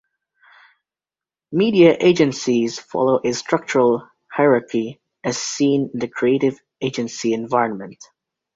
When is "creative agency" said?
6.07-7.33